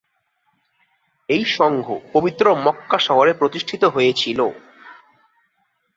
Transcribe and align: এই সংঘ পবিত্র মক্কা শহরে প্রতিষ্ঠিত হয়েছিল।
এই 1.29 1.43
সংঘ 1.57 1.85
পবিত্র 2.13 2.45
মক্কা 2.65 2.97
শহরে 2.99 3.31
প্রতিষ্ঠিত 3.33 3.83
হয়েছিল। 3.85 4.39